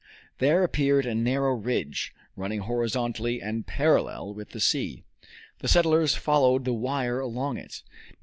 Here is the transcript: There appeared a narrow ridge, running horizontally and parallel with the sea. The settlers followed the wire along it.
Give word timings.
There 0.39 0.63
appeared 0.63 1.05
a 1.05 1.13
narrow 1.13 1.53
ridge, 1.53 2.11
running 2.35 2.61
horizontally 2.61 3.39
and 3.39 3.67
parallel 3.67 4.33
with 4.33 4.49
the 4.49 4.59
sea. 4.59 5.03
The 5.59 5.67
settlers 5.67 6.15
followed 6.15 6.65
the 6.65 6.73
wire 6.73 7.19
along 7.19 7.57
it. 7.57 7.83